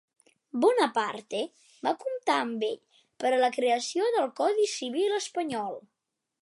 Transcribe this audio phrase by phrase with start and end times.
[0.61, 1.41] Bonaparte
[1.87, 2.81] va comptar amb ell
[3.25, 5.81] per a la creació del Codi Civil espanyol.